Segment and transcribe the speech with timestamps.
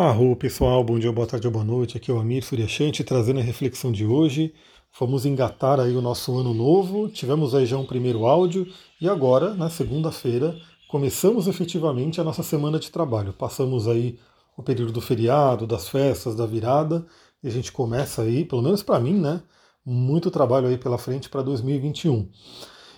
[0.00, 1.96] Arro pessoal, bom dia, boa tarde boa noite.
[1.96, 4.54] Aqui é o Amir Suryashanti trazendo a reflexão de hoje.
[4.96, 7.08] Vamos engatar aí o nosso ano novo.
[7.08, 10.56] Tivemos aí já um primeiro áudio e agora, na segunda-feira,
[10.86, 13.32] começamos efetivamente a nossa semana de trabalho.
[13.32, 14.16] Passamos aí
[14.56, 17.04] o período do feriado, das festas, da virada
[17.42, 19.42] e a gente começa aí, pelo menos para mim, né,
[19.84, 22.30] muito trabalho aí pela frente para 2021.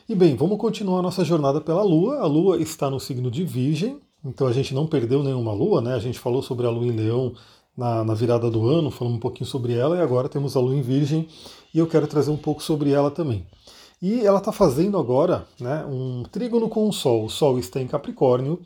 [0.06, 2.18] E bem, vamos continuar a nossa jornada pela Lua.
[2.18, 5.94] A Lua está no signo de Virgem, então a gente não perdeu nenhuma lua, né?
[5.94, 7.34] A gente falou sobre a lua em Leão
[7.76, 10.74] na, na, virada do ano, falando um pouquinho sobre ela, e agora temos a lua
[10.74, 11.28] em Virgem,
[11.72, 13.46] e eu quero trazer um pouco sobre ela também.
[14.02, 17.26] E ela está fazendo agora né, um trígono com o Sol.
[17.26, 18.60] O Sol está em Capricórnio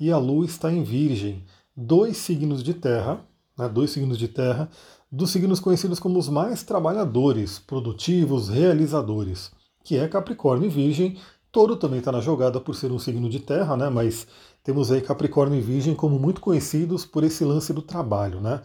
[0.00, 1.44] e a Lua está em Virgem.
[1.76, 3.24] Dois signos de terra,
[3.56, 4.68] né, dois signos de terra,
[5.10, 9.52] dos signos conhecidos como os mais trabalhadores, produtivos, realizadores,
[9.84, 11.16] que é Capricórnio e Virgem.
[11.52, 14.26] Touro também está na jogada por ser um signo de terra, né, mas
[14.62, 18.62] temos aí Capricórnio e Virgem como muito conhecidos por esse lance do trabalho, né?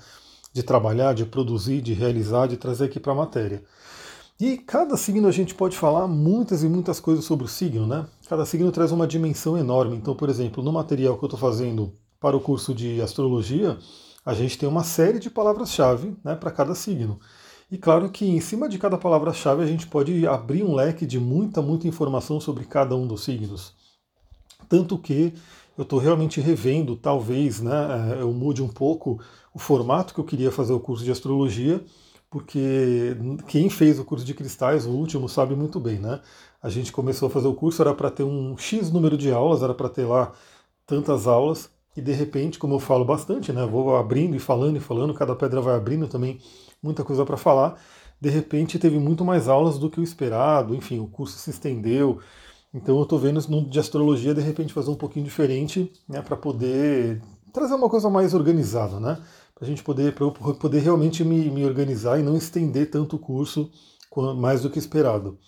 [0.54, 3.64] De trabalhar, de produzir, de realizar, de trazer aqui para a matéria.
[4.40, 8.06] E cada signo a gente pode falar muitas e muitas coisas sobre o signo, né?
[8.28, 9.96] Cada signo traz uma dimensão enorme.
[9.96, 13.78] Então, por exemplo, no material que eu estou fazendo para o curso de astrologia,
[14.26, 17.20] a gente tem uma série de palavras-chave né, para cada signo.
[17.72, 21.20] E claro que em cima de cada palavra-chave a gente pode abrir um leque de
[21.20, 23.74] muita, muita informação sobre cada um dos signos.
[24.68, 25.34] Tanto que
[25.78, 29.20] eu estou realmente revendo, talvez né, é, eu mude um pouco
[29.54, 31.84] o formato que eu queria fazer o curso de astrologia,
[32.30, 33.16] porque
[33.48, 36.20] quem fez o curso de cristais, o último, sabe muito bem, né?
[36.62, 39.64] A gente começou a fazer o curso, era para ter um X número de aulas,
[39.64, 40.34] era para ter lá
[40.86, 43.66] tantas aulas, e de repente, como eu falo bastante, né?
[43.66, 46.40] Vou abrindo e falando e falando, cada pedra vai abrindo também,
[46.84, 47.80] muita coisa para falar.
[48.20, 52.20] De repente teve muito mais aulas do que o esperado, enfim, o curso se estendeu,
[52.76, 57.22] então eu estou vendo de astrologia de repente fazer um pouquinho diferente, né, para poder
[57.54, 59.18] trazer uma coisa mais organizada, né?
[59.56, 63.16] Para a gente poder, para eu poder realmente me, me organizar e não estender tanto
[63.16, 63.72] o curso
[64.38, 65.40] mais do que esperado.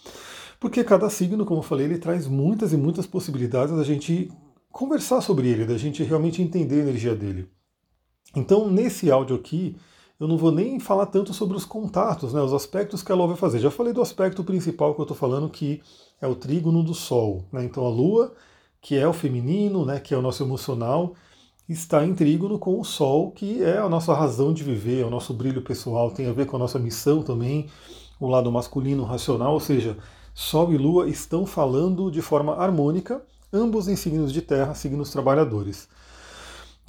[0.58, 4.32] Porque cada signo, como eu falei, ele traz muitas e muitas possibilidades da gente
[4.72, 7.50] conversar sobre ele, da gente realmente entender a energia dele.
[8.36, 9.76] Então, nesse áudio aqui,
[10.20, 13.28] eu não vou nem falar tanto sobre os contatos, né, os aspectos que a Lua
[13.28, 13.60] vai fazer.
[13.60, 15.82] Já falei do aspecto principal que eu estou falando, que
[16.20, 17.46] é o trígono do Sol.
[17.52, 17.66] Né?
[17.66, 18.34] Então a Lua,
[18.82, 21.14] que é o feminino, né, que é o nosso emocional,
[21.70, 25.10] está em trígono com o Sol, que é a nossa razão de viver, é o
[25.10, 27.68] nosso brilho pessoal, tem a ver com a nossa missão também,
[28.20, 29.98] o lado masculino racional, ou seja,
[30.34, 35.88] Sol e Lua estão falando de forma harmônica, ambos em signos de terra, signos trabalhadores.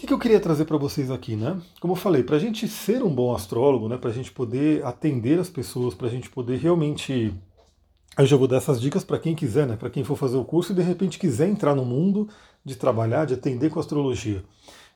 [0.01, 1.61] O que eu queria trazer para vocês aqui, né?
[1.81, 4.85] Como eu falei, para a gente ser um bom astrólogo, né, para a gente poder
[4.87, 7.35] atender as pessoas, para a gente poder realmente.
[8.17, 9.77] Eu já vou dar essas dicas para quem quiser, né?
[9.77, 12.29] Para quem for fazer o curso e de repente quiser entrar no mundo
[12.65, 14.45] de trabalhar, de atender com astrologia.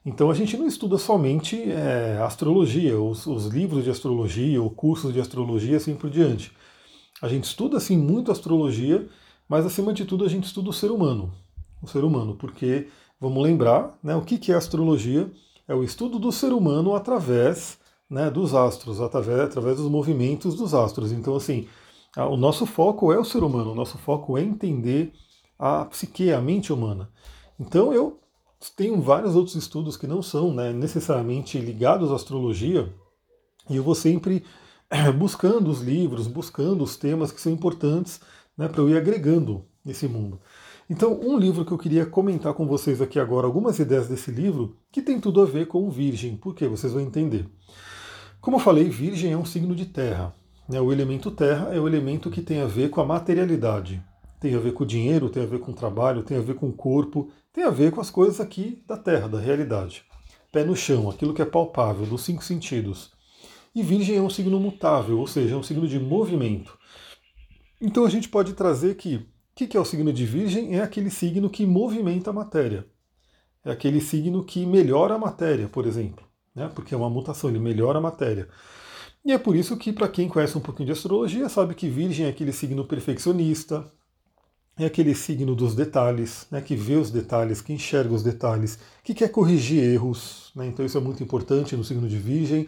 [0.07, 5.13] Então a gente não estuda somente é, astrologia, os, os, livros de astrologia, ou cursos
[5.13, 6.53] de astrologia, assim por diante.
[7.21, 9.09] A gente estuda assim muito astrologia,
[9.49, 11.33] mas acima de tudo a gente estuda o ser humano.
[11.83, 12.87] O ser humano, porque
[13.23, 15.31] Vamos lembrar, né, o que, é astrologia?
[15.69, 17.79] É o estudo do ser humano através
[18.11, 21.13] né, dos astros, através, através dos movimentos dos astros.
[21.13, 21.69] Então, assim,
[22.17, 25.13] o nosso foco é o ser humano, o nosso foco é entender
[25.57, 27.11] a psique, a mente humana.
[27.61, 28.19] Então, eu
[28.77, 32.93] tenho vários outros estudos que não são né, necessariamente ligados à astrologia,
[33.71, 34.45] e eu vou sempre
[35.17, 38.21] buscando os livros, buscando os temas que são importantes
[38.59, 40.41] né, para eu ir agregando nesse mundo.
[40.93, 44.77] Então, um livro que eu queria comentar com vocês aqui agora, algumas ideias desse livro,
[44.93, 47.47] que tem tudo a ver com Virgem, porque vocês vão entender.
[48.43, 50.35] Como eu falei, Virgem é um signo de terra.
[50.69, 50.79] Né?
[50.83, 54.05] O elemento terra é o elemento que tem a ver com a materialidade.
[54.39, 56.57] Tem a ver com o dinheiro, tem a ver com o trabalho, tem a ver
[56.57, 60.05] com o corpo, tem a ver com as coisas aqui da terra, da realidade.
[60.53, 63.13] Pé no chão, aquilo que é palpável, dos cinco sentidos.
[63.75, 66.77] E Virgem é um signo mutável, ou seja, é um signo de movimento.
[67.81, 70.79] Então a gente pode trazer que o que, que é o signo de Virgem?
[70.79, 72.87] É aquele signo que movimenta a matéria.
[73.63, 76.27] É aquele signo que melhora a matéria, por exemplo.
[76.55, 76.71] Né?
[76.75, 78.49] Porque é uma mutação, ele melhora a matéria.
[79.23, 82.27] E é por isso que, para quem conhece um pouquinho de astrologia, sabe que Virgem
[82.27, 83.85] é aquele signo perfeccionista,
[84.79, 89.13] é aquele signo dos detalhes, né, que vê os detalhes, que enxerga os detalhes, que
[89.13, 90.51] quer corrigir erros.
[90.57, 92.67] Né, então isso é muito importante no signo de Virgem.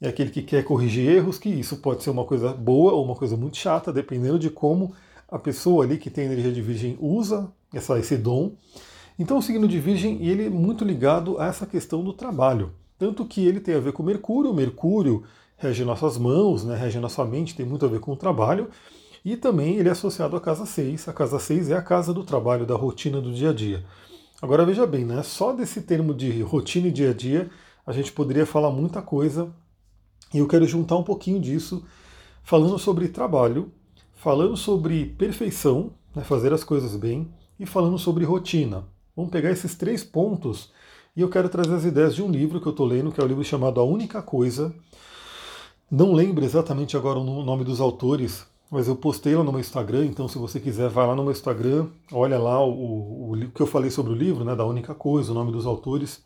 [0.00, 3.16] É aquele que quer corrigir erros, que isso pode ser uma coisa boa ou uma
[3.16, 4.94] coisa muito chata, dependendo de como
[5.30, 8.52] a pessoa ali que tem energia de virgem usa essa, esse dom.
[9.18, 12.72] Então o signo de virgem ele é muito ligado a essa questão do trabalho.
[12.98, 15.22] Tanto que ele tem a ver com Mercúrio, Mercúrio
[15.56, 18.68] rege nossas mãos, né, rege nossa mente, tem muito a ver com o trabalho.
[19.22, 21.08] E também ele é associado à casa 6.
[21.08, 23.84] A casa 6 é a casa do trabalho, da rotina do dia a dia.
[24.40, 27.50] Agora veja bem, né, só desse termo de rotina e dia a dia,
[27.86, 29.52] a gente poderia falar muita coisa
[30.32, 31.84] e eu quero juntar um pouquinho disso,
[32.42, 33.70] falando sobre trabalho,
[34.20, 38.84] falando sobre perfeição, né, fazer as coisas bem, e falando sobre rotina.
[39.16, 40.70] Vamos pegar esses três pontos
[41.16, 43.22] e eu quero trazer as ideias de um livro que eu estou lendo, que é
[43.22, 44.74] o um livro chamado A Única Coisa.
[45.90, 50.04] Não lembro exatamente agora o nome dos autores, mas eu postei lá no meu Instagram,
[50.04, 53.62] então se você quiser, vai lá no meu Instagram, olha lá o, o, o que
[53.62, 56.22] eu falei sobre o livro, né, da única coisa, o nome dos autores.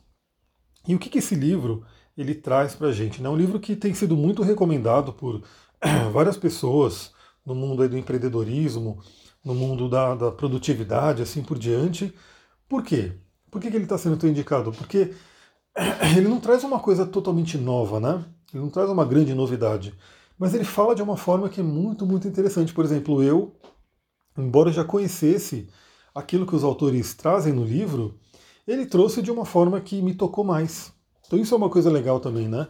[0.87, 1.85] E o que, que esse livro
[2.19, 3.21] ele traz para a gente?
[3.21, 3.29] É né?
[3.29, 5.43] um livro que tem sido muito recomendado por
[6.13, 7.14] várias pessoas
[7.45, 8.99] no mundo do empreendedorismo,
[9.45, 12.13] no mundo da, da, produtividade, assim por diante.
[12.69, 13.13] Por quê?
[13.51, 14.73] Por que, que ele está sendo tão indicado?
[14.73, 15.15] Porque
[16.17, 18.25] ele não traz uma coisa totalmente nova, né?
[18.53, 19.95] Ele não traz uma grande novidade
[20.39, 22.73] mas ele fala de uma forma que é muito, muito interessante.
[22.73, 23.53] Por exemplo, eu,
[24.37, 25.69] embora já conhecesse
[26.15, 28.19] aquilo que os autores trazem no livro,
[28.67, 30.93] ele trouxe de uma forma que me tocou mais.
[31.27, 32.67] Então isso é uma coisa legal também, né?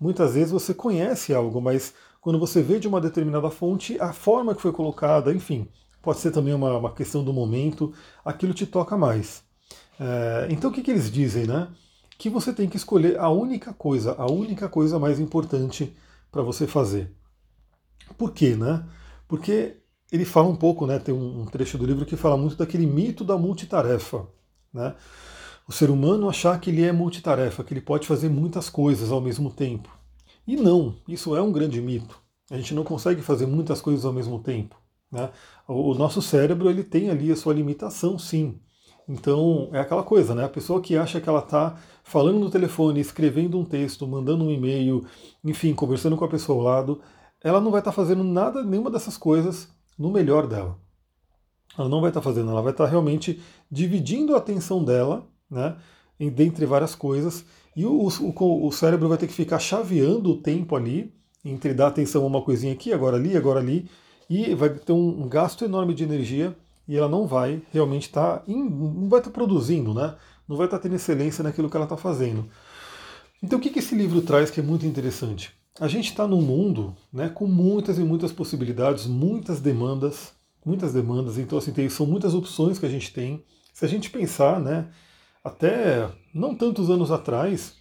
[0.00, 4.54] Muitas vezes você conhece algo, mas quando você vê de uma determinada fonte, a forma
[4.54, 5.68] que foi colocada, enfim,
[6.02, 7.92] pode ser também uma, uma questão do momento,
[8.24, 9.42] aquilo te toca mais.
[9.98, 11.68] É, então o que, que eles dizem, né?
[12.18, 15.94] Que você tem que escolher a única coisa, a única coisa mais importante
[16.30, 17.12] para você fazer.
[18.16, 18.84] Por quê, né?
[19.26, 19.76] Porque
[20.10, 20.98] ele fala um pouco, né?
[20.98, 24.26] Tem um trecho do livro que fala muito daquele mito da multitarefa,
[24.72, 24.94] né?
[25.68, 29.20] O ser humano achar que ele é multitarefa, que ele pode fazer muitas coisas ao
[29.20, 29.97] mesmo tempo.
[30.48, 32.18] E não, isso é um grande mito.
[32.50, 34.80] A gente não consegue fazer muitas coisas ao mesmo tempo.
[35.12, 35.28] Né?
[35.68, 38.58] O nosso cérebro ele tem ali a sua limitação, sim.
[39.06, 40.46] Então é aquela coisa, né?
[40.46, 44.50] A pessoa que acha que ela está falando no telefone, escrevendo um texto, mandando um
[44.50, 45.04] e-mail,
[45.44, 47.00] enfim, conversando com a pessoa ao lado,
[47.44, 49.68] ela não vai estar tá fazendo nada, nenhuma dessas coisas
[49.98, 50.78] no melhor dela.
[51.76, 53.38] Ela não vai estar tá fazendo, ela vai estar tá realmente
[53.70, 55.76] dividindo a atenção dela, né?
[56.18, 57.44] Dentre várias coisas,
[57.78, 61.14] e o, o, o cérebro vai ter que ficar chaveando o tempo ali,
[61.44, 63.88] entre dar atenção a uma coisinha aqui, agora ali, agora ali,
[64.28, 66.56] e vai ter um, um gasto enorme de energia
[66.88, 70.16] e ela não vai realmente estar, tá não vai estar tá produzindo, né?
[70.48, 72.48] não vai estar tá tendo excelência naquilo que ela está fazendo.
[73.40, 75.52] Então o que, que esse livro traz que é muito interessante?
[75.78, 80.32] A gente está num mundo né, com muitas e muitas possibilidades, muitas demandas,
[80.66, 83.44] muitas demandas, então assim, tem, são muitas opções que a gente tem.
[83.72, 84.88] Se a gente pensar, né,
[85.44, 87.74] até não tantos anos atrás,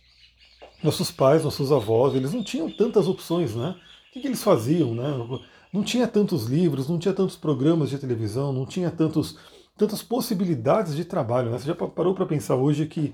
[0.83, 3.75] nossos pais, nossos avós, eles não tinham tantas opções, né?
[4.09, 5.39] O que, que eles faziam, né?
[5.71, 9.37] não tinha tantos livros, não tinha tantos programas de televisão, não tinha tantos,
[9.77, 11.51] tantas possibilidades de trabalho.
[11.51, 11.59] Né?
[11.59, 13.13] Você já parou para pensar hoje que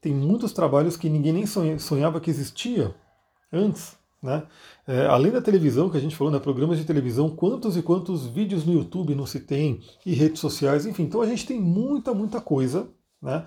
[0.00, 1.46] tem muitos trabalhos que ninguém nem
[1.78, 2.94] sonhava que existia
[3.52, 3.96] antes.
[4.22, 4.42] Né?
[4.86, 8.26] É, além da televisão que a gente falou, né, programas de televisão, quantos e quantos
[8.26, 11.04] vídeos no YouTube não se tem, e redes sociais, enfim.
[11.04, 12.88] Então a gente tem muita, muita coisa.
[13.24, 13.44] Né?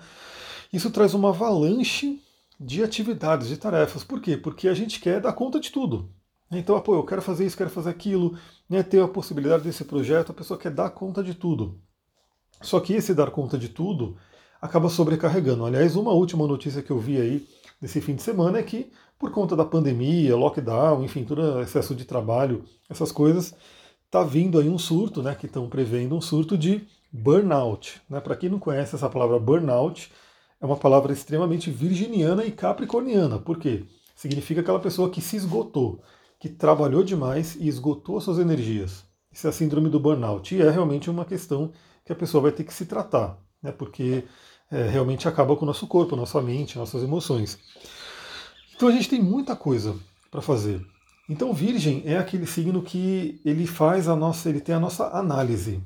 [0.72, 2.20] Isso traz uma avalanche
[2.60, 4.02] de atividades, de tarefas.
[4.02, 4.36] Por quê?
[4.36, 6.10] Porque a gente quer dar conta de tudo.
[6.50, 8.36] Então, pô, eu quero fazer isso, quero fazer aquilo,
[8.68, 11.78] né, ter a possibilidade desse projeto, a pessoa quer dar conta de tudo.
[12.60, 14.16] Só que esse dar conta de tudo
[14.60, 15.64] acaba sobrecarregando.
[15.64, 17.46] Aliás, uma última notícia que eu vi aí
[17.80, 22.04] nesse fim de semana é que, por conta da pandemia, lockdown, enfim, todo excesso de
[22.04, 23.54] trabalho, essas coisas,
[24.08, 28.00] está vindo aí um surto, né, que estão prevendo um surto de burnout.
[28.10, 28.20] Né?
[28.20, 30.10] Para quem não conhece essa palavra burnout,
[30.60, 33.38] é uma palavra extremamente virginiana e capricorniana.
[33.38, 33.84] Por quê?
[34.16, 36.02] Significa aquela pessoa que se esgotou
[36.38, 39.04] que trabalhou demais e esgotou suas energias.
[39.32, 40.54] Isso é a síndrome do burnout.
[40.54, 41.72] E é realmente uma questão
[42.04, 43.72] que a pessoa vai ter que se tratar, né?
[43.72, 44.24] porque
[44.70, 47.58] é, realmente acaba com o nosso corpo, nossa mente, nossas emoções.
[48.74, 49.96] Então a gente tem muita coisa
[50.30, 50.80] para fazer.
[51.28, 55.82] Então Virgem é aquele signo que ele faz a nossa, ele tem a nossa análise.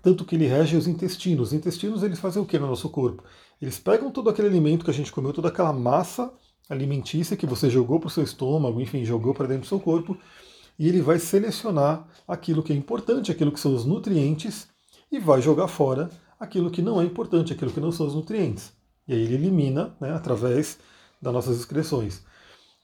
[0.00, 1.48] Tanto que ele rege os intestinos.
[1.48, 3.24] Os intestinos eles fazem o que no nosso corpo?
[3.60, 6.32] Eles pegam todo aquele alimento que a gente comeu, toda aquela massa
[6.68, 10.16] alimentícia que você jogou para o seu estômago, enfim, jogou para dentro do seu corpo,
[10.78, 14.68] e ele vai selecionar aquilo que é importante, aquilo que são os nutrientes,
[15.10, 18.72] e vai jogar fora aquilo que não é importante, aquilo que não são os nutrientes.
[19.06, 20.78] E aí ele elimina né, através
[21.20, 22.22] das nossas excreções.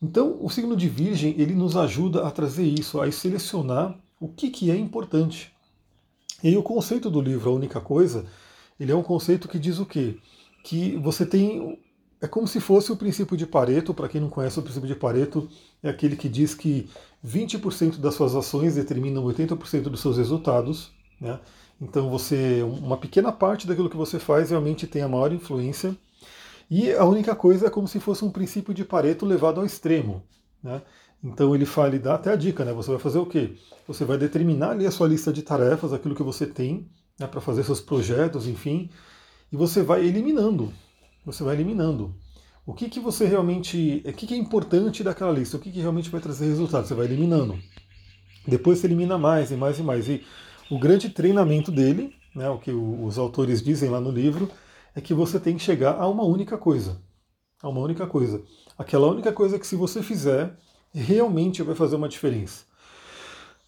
[0.03, 4.51] Então, o signo de Virgem ele nos ajuda a trazer isso, a selecionar o que,
[4.51, 5.53] que é importante.
[6.43, 8.25] E o conceito do livro, a única coisa,
[8.79, 10.17] ele é um conceito que diz o quê?
[10.65, 11.79] Que você tem
[12.23, 13.95] é como se fosse o princípio de Pareto.
[13.95, 15.49] Para quem não conhece, o princípio de Pareto
[15.83, 16.89] é aquele que diz que
[17.27, 20.91] 20% das suas ações determinam 80% dos seus resultados.
[21.19, 21.41] Né?
[21.81, 25.97] Então, você, uma pequena parte daquilo que você faz realmente tem a maior influência.
[26.71, 30.23] E a única coisa é como se fosse um princípio de Pareto levado ao extremo.
[30.63, 30.81] Né?
[31.23, 32.73] Então ele fala, ele dá até a dica, né?
[32.73, 33.57] Você vai fazer o quê?
[33.89, 37.41] Você vai determinar ali a sua lista de tarefas, aquilo que você tem né, para
[37.41, 38.89] fazer seus projetos, enfim,
[39.53, 40.73] e você vai eliminando
[41.25, 42.15] você vai eliminando.
[42.67, 44.03] O que, que você realmente.
[44.07, 45.57] O que, que é importante daquela lista?
[45.57, 46.87] O que, que realmente vai trazer resultado?
[46.87, 47.59] Você vai eliminando.
[48.47, 50.09] Depois você elimina mais e mais e mais.
[50.09, 50.25] E
[50.71, 54.51] o grande treinamento dele, né, o que os autores dizem lá no livro,
[54.95, 57.01] é que você tem que chegar a uma única coisa.
[57.63, 58.43] A uma única coisa.
[58.77, 60.57] Aquela única coisa que se você fizer,
[60.93, 62.65] realmente vai fazer uma diferença.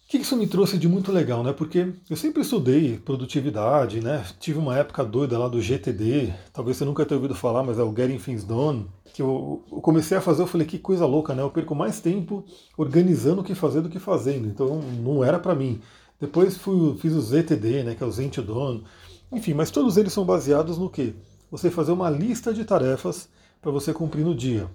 [0.05, 1.53] O que isso me trouxe de muito legal, né?
[1.53, 4.23] Porque eu sempre estudei produtividade, né?
[4.39, 7.83] Tive uma época doida lá do GTD, talvez você nunca tenha ouvido falar, mas é
[7.83, 11.41] o Getting Things Done, que eu, comecei a fazer, eu falei, que coisa louca, né?
[11.41, 12.45] Eu perco mais tempo
[12.77, 15.81] organizando o que fazer do que fazendo, então não era para mim.
[16.19, 18.83] Depois fui, fiz o ZTD, né, que é o Zen to Done,
[19.33, 21.13] enfim, mas todos eles são baseados no quê?
[21.51, 23.29] Você fazer uma lista de tarefas
[23.61, 24.69] para você cumprir no dia.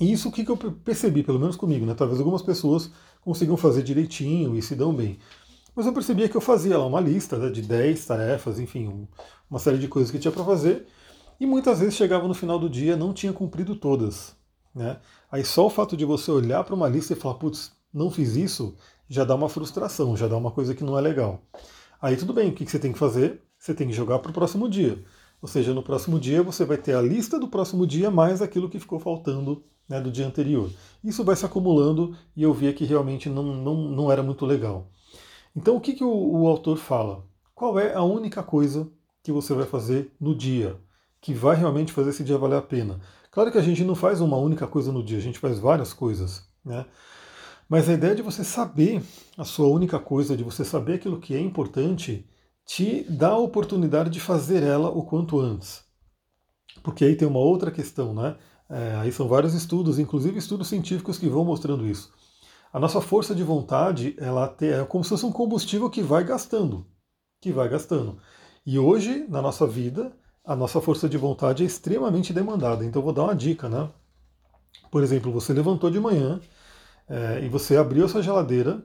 [0.00, 1.94] E isso o que eu percebi, pelo menos comigo, né?
[1.94, 5.18] Talvez algumas pessoas consigam fazer direitinho e se dão bem.
[5.74, 9.06] Mas eu percebia que eu fazia lá uma lista né, de 10 tarefas, enfim, um,
[9.48, 10.86] uma série de coisas que tinha para fazer,
[11.38, 14.34] e muitas vezes chegava no final do dia não tinha cumprido todas.
[14.74, 14.98] Né?
[15.30, 18.36] Aí só o fato de você olhar para uma lista e falar, putz, não fiz
[18.36, 18.74] isso,
[19.08, 21.42] já dá uma frustração, já dá uma coisa que não é legal.
[22.00, 23.42] Aí tudo bem, o que você tem que fazer?
[23.60, 24.98] Você tem que jogar para o próximo dia.
[25.42, 28.70] Ou seja, no próximo dia você vai ter a lista do próximo dia mais aquilo
[28.70, 30.70] que ficou faltando né, do dia anterior.
[31.04, 34.90] Isso vai se acumulando e eu via que realmente não, não, não era muito legal.
[35.54, 37.22] Então o que, que o, o autor fala?
[37.54, 38.88] Qual é a única coisa
[39.22, 40.78] que você vai fazer no dia
[41.20, 42.98] que vai realmente fazer esse dia valer a pena?
[43.30, 45.92] Claro que a gente não faz uma única coisa no dia, a gente faz várias
[45.92, 46.86] coisas, né?
[47.68, 49.00] Mas a ideia de você saber
[49.38, 52.26] a sua única coisa, de você saber aquilo que é importante,
[52.70, 55.82] te dá a oportunidade de fazer ela o quanto antes.
[56.84, 58.36] Porque aí tem uma outra questão, né?
[58.68, 62.12] É, aí são vários estudos, inclusive estudos científicos que vão mostrando isso.
[62.72, 66.86] A nossa força de vontade, ela é como se fosse um combustível que vai gastando,
[67.40, 68.18] que vai gastando.
[68.64, 70.12] E hoje, na nossa vida,
[70.44, 72.84] a nossa força de vontade é extremamente demandada.
[72.84, 73.90] Então, vou dar uma dica, né?
[74.92, 76.40] Por exemplo, você levantou de manhã
[77.08, 78.80] é, e você abriu a sua geladeira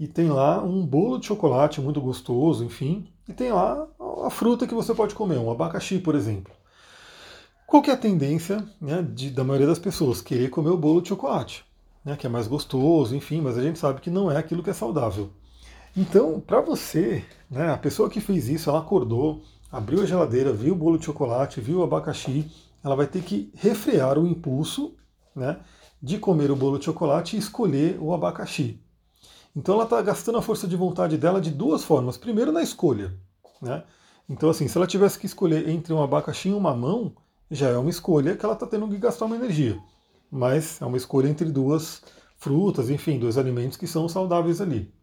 [0.00, 3.86] e tem lá um bolo de chocolate muito gostoso, enfim, e tem lá
[4.26, 6.52] a fruta que você pode comer, um abacaxi, por exemplo.
[7.64, 10.20] Qual que é a tendência né, de, da maioria das pessoas?
[10.20, 11.64] Querer comer o bolo de chocolate,
[12.04, 14.70] né, que é mais gostoso, enfim, mas a gente sabe que não é aquilo que
[14.70, 15.30] é saudável.
[15.96, 20.74] Então, para você, né, a pessoa que fez isso, ela acordou, abriu a geladeira, viu
[20.74, 22.50] o bolo de chocolate, viu o abacaxi,
[22.82, 24.96] ela vai ter que refrear o impulso
[25.36, 25.60] né,
[26.02, 28.80] de comer o bolo de chocolate e escolher o abacaxi.
[29.54, 32.16] Então ela está gastando a força de vontade dela de duas formas.
[32.16, 33.14] Primeiro na escolha.
[33.60, 33.82] Né?
[34.28, 37.12] Então, assim, se ela tivesse que escolher entre um abacaxi e um mamão,
[37.50, 39.78] já é uma escolha que ela está tendo que gastar uma energia.
[40.30, 42.00] Mas é uma escolha entre duas
[42.36, 44.94] frutas, enfim, dois alimentos que são saudáveis ali.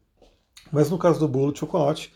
[0.71, 2.13] Mas no caso do bolo de chocolate,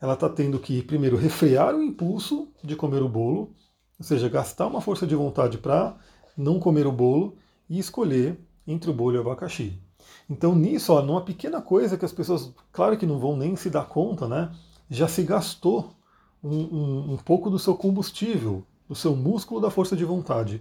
[0.00, 3.54] ela está tendo que primeiro refrear o impulso de comer o bolo,
[3.98, 5.96] ou seja, gastar uma força de vontade para
[6.36, 7.36] não comer o bolo
[7.68, 9.80] e escolher entre o bolo e o abacaxi.
[10.30, 13.68] Então nisso, ó, numa pequena coisa que as pessoas, claro que não vão nem se
[13.68, 14.50] dar conta, né?
[14.88, 15.90] Já se gastou
[16.42, 20.60] um, um, um pouco do seu combustível do seu músculo da força de vontade.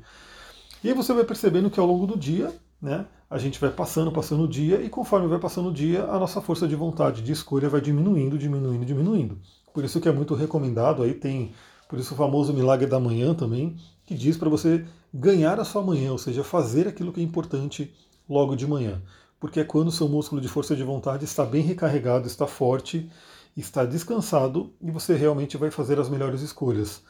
[0.84, 4.12] E aí você vai percebendo que ao longo do dia, né, a gente vai passando,
[4.12, 7.32] passando o dia, e conforme vai passando o dia, a nossa força de vontade, de
[7.32, 9.40] escolha vai diminuindo, diminuindo, diminuindo.
[9.74, 11.52] Por isso que é muito recomendado, aí tem,
[11.90, 15.82] por isso o famoso milagre da manhã também, que diz para você ganhar a sua
[15.82, 17.92] manhã, ou seja, fazer aquilo que é importante
[18.30, 19.02] logo de manhã.
[19.40, 23.10] Porque é quando o seu músculo de força de vontade está bem recarregado, está forte,
[23.56, 27.04] está descansado e você realmente vai fazer as melhores escolhas.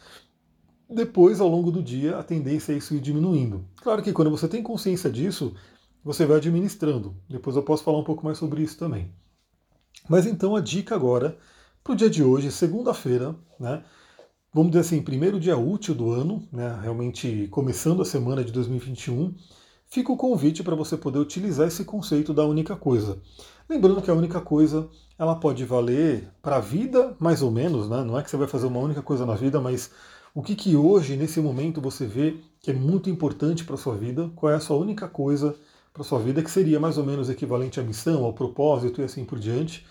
[0.89, 3.65] Depois, ao longo do dia, a tendência é isso ir diminuindo.
[3.77, 5.53] Claro que quando você tem consciência disso,
[6.03, 7.15] você vai administrando.
[7.29, 9.13] Depois eu posso falar um pouco mais sobre isso também.
[10.07, 11.37] Mas então a dica agora
[11.83, 13.83] para o dia de hoje, segunda-feira, né?
[14.51, 16.79] Vamos dizer assim, primeiro dia útil do ano, né?
[16.81, 19.35] Realmente começando a semana de 2021,
[19.89, 23.17] fica o convite para você poder utilizar esse conceito da única coisa.
[23.67, 28.03] Lembrando que a única coisa ela pode valer para a vida, mais ou menos, né?
[28.03, 29.91] Não é que você vai fazer uma única coisa na vida, mas
[30.33, 33.95] o que, que hoje, nesse momento, você vê que é muito importante para a sua
[33.95, 34.29] vida?
[34.35, 35.55] Qual é a sua única coisa
[35.91, 39.03] para a sua vida que seria mais ou menos equivalente à missão, ao propósito e
[39.03, 39.85] assim por diante?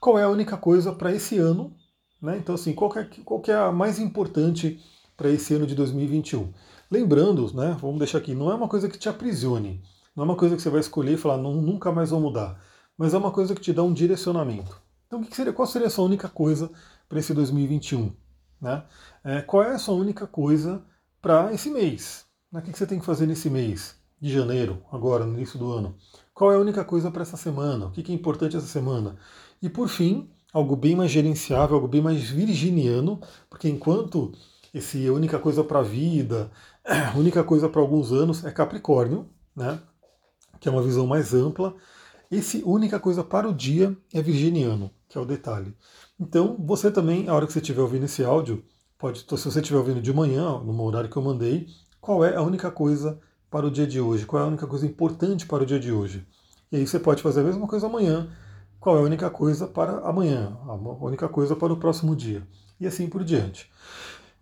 [0.00, 1.72] Qual é a única coisa para esse ano?
[2.20, 2.36] Né?
[2.38, 4.80] Então, assim, qual é, qual é a mais importante
[5.20, 6.50] para esse ano de 2021?
[6.90, 9.82] Lembrando, né, vamos deixar aqui, não é uma coisa que te aprisione,
[10.16, 12.58] não é uma coisa que você vai escolher e falar, não, nunca mais vou mudar,
[12.96, 14.80] mas é uma coisa que te dá um direcionamento.
[15.06, 16.70] Então, que seria, qual seria a sua única coisa
[17.06, 18.14] para esse 2021?
[18.62, 18.82] Né?
[19.22, 20.82] É, qual é a sua única coisa
[21.20, 22.24] para esse mês?
[22.50, 22.60] Né?
[22.60, 25.96] O que você tem que fazer nesse mês de janeiro, agora, no início do ano?
[26.32, 27.86] Qual é a única coisa para essa semana?
[27.86, 29.18] O que é importante essa semana?
[29.60, 34.32] E por fim, algo bem mais gerenciável, algo bem mais virginiano, porque enquanto
[34.72, 36.50] esse única coisa para a vida,
[37.16, 39.80] única coisa para alguns anos é Capricórnio, né?
[40.58, 41.74] que é uma visão mais ampla.
[42.30, 45.74] Esse única coisa para o dia é virginiano, que é o detalhe.
[46.18, 48.62] Então, você também, a hora que você estiver ouvindo esse áudio,
[48.96, 51.66] pode, se você estiver ouvindo de manhã, no horário que eu mandei,
[52.00, 53.18] qual é a única coisa
[53.50, 54.26] para o dia de hoje?
[54.26, 56.24] Qual é a única coisa importante para o dia de hoje?
[56.70, 58.30] E aí você pode fazer a mesma coisa amanhã.
[58.78, 60.56] Qual é a única coisa para amanhã?
[60.66, 60.74] A
[61.04, 62.46] única coisa para o próximo dia?
[62.78, 63.68] E assim por diante.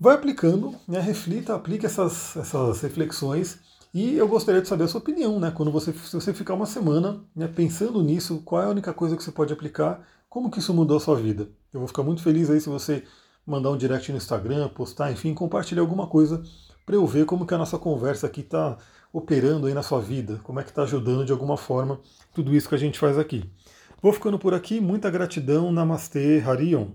[0.00, 3.58] Vai aplicando, né, reflita, aplique essas, essas reflexões
[3.92, 5.50] e eu gostaria de saber a sua opinião, né?
[5.50, 9.16] Quando você, se você ficar uma semana né, pensando nisso, qual é a única coisa
[9.16, 10.06] que você pode aplicar?
[10.28, 11.48] Como que isso mudou a sua vida?
[11.72, 13.02] Eu vou ficar muito feliz aí se você
[13.44, 16.42] mandar um direct no Instagram, postar, enfim, compartilhar alguma coisa
[16.86, 18.76] para eu ver como que a nossa conversa aqui está
[19.12, 21.98] operando aí na sua vida, como é que está ajudando de alguma forma
[22.32, 23.50] tudo isso que a gente faz aqui.
[24.00, 26.88] Vou ficando por aqui, muita gratidão, Namastê, Harion.